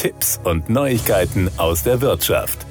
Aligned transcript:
Tipps 0.00 0.40
und 0.44 0.70
Neuigkeiten 0.70 1.50
aus 1.58 1.82
der 1.82 2.00
Wirtschaft. 2.00 2.64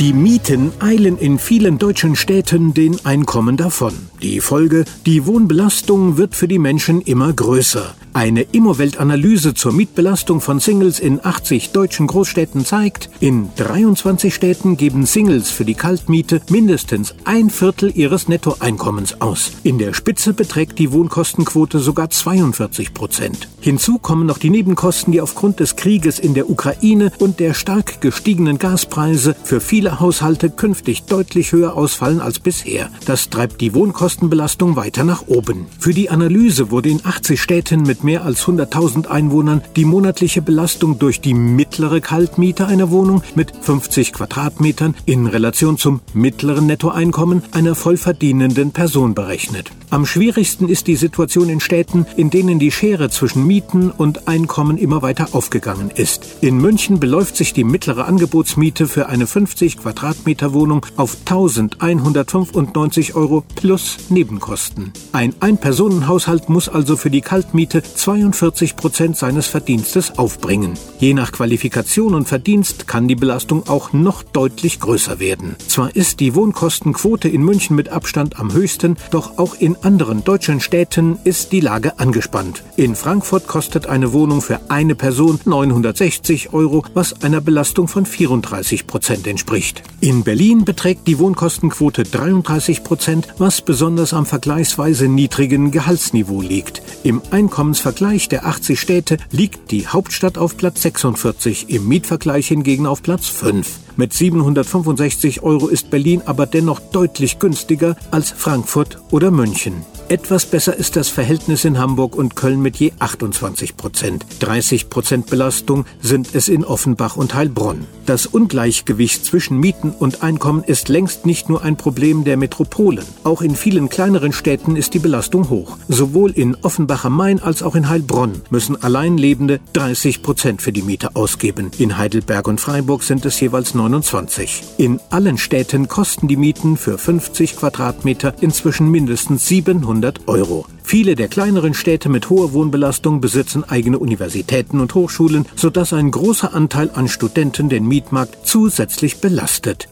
Die 0.00 0.12
Mieten 0.12 0.70
eilen 0.80 1.16
in 1.16 1.38
vielen 1.38 1.78
deutschen 1.78 2.14
Städten 2.14 2.74
den 2.74 3.06
Einkommen 3.06 3.56
davon. 3.56 3.94
Die 4.20 4.40
Folge, 4.40 4.84
die 5.06 5.24
Wohnbelastung 5.24 6.18
wird 6.18 6.34
für 6.34 6.46
die 6.46 6.58
Menschen 6.58 7.00
immer 7.00 7.32
größer. 7.32 7.94
Eine 8.14 8.42
Immowelt-Analyse 8.42 9.54
zur 9.54 9.72
Mietbelastung 9.72 10.40
von 10.40 10.60
Singles 10.60 10.98
in 10.98 11.24
80 11.24 11.70
deutschen 11.70 12.06
Großstädten 12.06 12.64
zeigt, 12.64 13.10
in 13.20 13.50
23 13.56 14.34
Städten 14.34 14.76
geben 14.76 15.06
Singles 15.06 15.50
für 15.50 15.64
die 15.64 15.74
Kaltmiete 15.74 16.40
mindestens 16.48 17.14
ein 17.24 17.50
Viertel 17.50 17.92
ihres 17.94 18.26
Nettoeinkommens 18.28 19.20
aus. 19.20 19.52
In 19.62 19.78
der 19.78 19.94
Spitze 19.94 20.32
beträgt 20.32 20.78
die 20.78 20.92
Wohnkostenquote 20.92 21.78
sogar 21.78 22.10
42 22.10 22.94
Prozent. 22.94 23.48
Hinzu 23.60 23.98
kommen 23.98 24.26
noch 24.26 24.38
die 24.38 24.50
Nebenkosten, 24.50 25.12
die 25.12 25.20
aufgrund 25.20 25.60
des 25.60 25.76
Krieges 25.76 26.18
in 26.18 26.34
der 26.34 26.48
Ukraine 26.48 27.12
und 27.18 27.38
der 27.40 27.54
stark 27.54 28.00
gestiegenen 28.00 28.58
Gaspreise 28.58 29.36
für 29.44 29.60
viele 29.60 30.00
Haushalte 30.00 30.50
künftig 30.50 31.04
deutlich 31.04 31.52
höher 31.52 31.76
ausfallen 31.76 32.20
als 32.20 32.38
bisher. 32.38 32.90
Das 33.04 33.30
treibt 33.30 33.60
die 33.60 33.74
Wohnkostenbelastung 33.74 34.76
weiter 34.76 35.04
nach 35.04 35.26
oben. 35.26 35.66
Für 35.78 35.92
die 35.92 36.10
Analyse 36.10 36.70
wurde 36.70 36.88
in 36.88 37.04
80 37.04 37.40
Städten 37.40 37.82
mit 37.82 37.97
mehr 38.04 38.24
als 38.24 38.44
100.000 38.46 39.06
Einwohnern 39.06 39.62
die 39.76 39.84
monatliche 39.84 40.42
Belastung 40.42 40.98
durch 40.98 41.20
die 41.20 41.34
mittlere 41.34 42.00
Kaltmiete 42.00 42.66
einer 42.66 42.90
Wohnung 42.90 43.22
mit 43.34 43.52
50 43.60 44.12
Quadratmetern 44.12 44.94
in 45.04 45.26
Relation 45.26 45.78
zum 45.78 46.00
mittleren 46.14 46.66
Nettoeinkommen 46.66 47.42
einer 47.52 47.74
vollverdienenden 47.74 48.72
Person 48.72 49.14
berechnet. 49.14 49.70
Am 49.90 50.04
schwierigsten 50.04 50.68
ist 50.68 50.86
die 50.86 50.96
Situation 50.96 51.48
in 51.48 51.60
Städten, 51.60 52.06
in 52.16 52.28
denen 52.28 52.58
die 52.58 52.70
Schere 52.70 53.08
zwischen 53.08 53.46
Mieten 53.46 53.90
und 53.90 54.28
Einkommen 54.28 54.76
immer 54.76 55.00
weiter 55.00 55.28
aufgegangen 55.32 55.90
ist. 55.94 56.26
In 56.42 56.58
München 56.58 57.00
beläuft 57.00 57.36
sich 57.36 57.54
die 57.54 57.64
mittlere 57.64 58.06
Angebotsmiete 58.06 58.86
für 58.86 59.08
eine 59.08 59.26
50 59.26 59.78
Quadratmeter 59.78 60.52
Wohnung 60.52 60.84
auf 60.96 61.16
1195 61.20 63.14
Euro 63.14 63.44
plus 63.54 63.96
Nebenkosten. 64.10 64.92
Ein 65.12 65.34
Ein-Personen-Haushalt 65.40 66.50
muss 66.50 66.68
also 66.68 66.96
für 66.96 67.10
die 67.10 67.22
Kaltmiete 67.22 67.82
42 67.94 68.76
Prozent 68.76 69.16
seines 69.16 69.46
Verdienstes 69.46 70.18
aufbringen. 70.18 70.74
Je 71.00 71.14
nach 71.14 71.32
Qualifikation 71.32 72.14
und 72.14 72.28
Verdienst 72.28 72.86
kann 72.86 73.08
die 73.08 73.14
Belastung 73.14 73.68
auch 73.68 73.92
noch 73.92 74.22
deutlich 74.22 74.80
größer 74.80 75.18
werden. 75.18 75.56
Zwar 75.66 75.96
ist 75.96 76.20
die 76.20 76.34
Wohnkostenquote 76.34 77.28
in 77.28 77.42
München 77.42 77.74
mit 77.74 77.88
Abstand 77.88 78.38
am 78.38 78.52
höchsten, 78.52 78.96
doch 79.10 79.38
auch 79.38 79.54
in 79.54 79.76
anderen 79.82 80.24
deutschen 80.24 80.60
Städten 80.60 81.18
ist 81.24 81.52
die 81.52 81.60
Lage 81.60 81.98
angespannt. 81.98 82.62
In 82.76 82.94
Frankfurt 82.94 83.46
kostet 83.46 83.86
eine 83.86 84.12
Wohnung 84.12 84.42
für 84.42 84.60
eine 84.68 84.94
Person 84.94 85.40
960 85.44 86.52
Euro, 86.52 86.84
was 86.94 87.22
einer 87.22 87.40
Belastung 87.40 87.88
von 87.88 88.06
34 88.06 88.86
Prozent 88.86 89.26
entspricht. 89.26 89.82
In 90.00 90.22
Berlin 90.22 90.64
beträgt 90.64 91.08
die 91.08 91.18
Wohnkostenquote 91.18 92.04
33 92.04 92.84
Prozent, 92.84 93.28
was 93.38 93.60
besonders 93.60 94.14
am 94.14 94.26
vergleichsweise 94.26 95.08
niedrigen 95.08 95.70
Gehaltsniveau 95.70 96.40
liegt. 96.42 96.82
Im 97.02 97.20
Einkommensvergleich 97.30 97.77
Vergleich 97.80 98.28
der 98.28 98.46
80 98.46 98.80
Städte 98.80 99.16
liegt 99.30 99.70
die 99.70 99.86
Hauptstadt 99.86 100.38
auf 100.38 100.56
Platz 100.56 100.82
46, 100.82 101.70
im 101.70 101.88
Mietvergleich 101.88 102.48
hingegen 102.48 102.86
auf 102.86 103.02
Platz 103.02 103.26
5. 103.28 103.68
Mit 103.96 104.12
765 104.12 105.42
Euro 105.42 105.68
ist 105.68 105.90
Berlin 105.90 106.22
aber 106.24 106.46
dennoch 106.46 106.80
deutlich 106.80 107.38
günstiger 107.38 107.96
als 108.10 108.30
Frankfurt 108.30 109.00
oder 109.10 109.30
München. 109.30 109.84
Etwas 110.10 110.46
besser 110.46 110.74
ist 110.74 110.96
das 110.96 111.10
Verhältnis 111.10 111.66
in 111.66 111.78
Hamburg 111.78 112.16
und 112.16 112.34
Köln 112.34 112.62
mit 112.62 112.76
je 112.76 112.92
28 112.98 113.76
Prozent. 113.76 114.24
30 114.40 114.88
Prozent 114.88 115.26
Belastung 115.26 115.84
sind 116.00 116.34
es 116.34 116.48
in 116.48 116.64
Offenbach 116.64 117.18
und 117.18 117.34
Heilbronn. 117.34 117.86
Das 118.06 118.24
Ungleichgewicht 118.24 119.26
zwischen 119.26 119.58
Mieten 119.58 119.90
und 119.90 120.22
Einkommen 120.22 120.64
ist 120.64 120.88
längst 120.88 121.26
nicht 121.26 121.50
nur 121.50 121.62
ein 121.62 121.76
Problem 121.76 122.24
der 122.24 122.38
Metropolen. 122.38 123.04
Auch 123.22 123.42
in 123.42 123.54
vielen 123.54 123.90
kleineren 123.90 124.32
Städten 124.32 124.76
ist 124.76 124.94
die 124.94 124.98
Belastung 124.98 125.50
hoch. 125.50 125.76
Sowohl 125.88 126.30
in 126.30 126.54
Offenbach 126.62 127.04
am 127.04 127.14
Main 127.14 127.38
als 127.38 127.62
auch 127.62 127.74
in 127.74 127.90
Heilbronn 127.90 128.40
müssen 128.48 128.82
Alleinlebende 128.82 129.60
30 129.74 130.22
Prozent 130.22 130.62
für 130.62 130.72
die 130.72 130.80
Miete 130.80 131.16
ausgeben. 131.16 131.70
In 131.76 131.98
Heidelberg 131.98 132.48
und 132.48 132.62
Freiburg 132.62 133.02
sind 133.02 133.26
es 133.26 133.38
jeweils 133.40 133.74
29. 133.74 134.62
In 134.78 135.00
allen 135.10 135.36
Städten 135.36 135.86
kosten 135.86 136.28
die 136.28 136.36
Mieten 136.36 136.78
für 136.78 136.96
50 136.96 137.58
Quadratmeter 137.58 138.32
inzwischen 138.40 138.90
mindestens 138.90 139.46
700 139.48 139.97
100 139.98 140.28
Euro. 140.28 140.66
Viele 140.84 141.16
der 141.16 141.28
kleineren 141.28 141.74
Städte 141.74 142.08
mit 142.08 142.30
hoher 142.30 142.52
Wohnbelastung 142.52 143.20
besitzen 143.20 143.64
eigene 143.64 143.98
Universitäten 143.98 144.80
und 144.80 144.94
Hochschulen, 144.94 145.44
sodass 145.56 145.92
ein 145.92 146.10
großer 146.10 146.54
Anteil 146.54 146.90
an 146.94 147.08
Studenten 147.08 147.68
den 147.68 147.84
Mietmarkt 147.86 148.46
zusätzlich 148.46 149.20
belastet. 149.20 149.88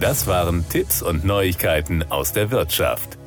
Das 0.00 0.28
waren 0.28 0.64
Tipps 0.68 1.02
und 1.02 1.24
Neuigkeiten 1.24 2.04
aus 2.08 2.32
der 2.32 2.52
Wirtschaft. 2.52 3.17